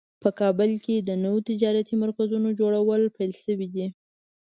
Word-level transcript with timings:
په 0.23 0.29
کابل 0.39 0.71
کې 0.83 0.95
د 1.07 1.11
نوو 1.23 1.39
تجارتي 1.49 1.95
مرکزونو 2.03 2.49
جوړول 2.59 3.01
پیل 3.17 3.31
شوی 3.43 3.67
ده 3.75 3.87